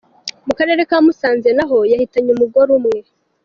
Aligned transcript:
Mu 0.47 0.53
karere 0.57 0.81
ka 0.89 0.97
Musanze, 1.05 1.49
naho 1.57 1.77
yahitanye 1.91 2.29
umugore 2.35 2.69
umwe. 2.77 2.97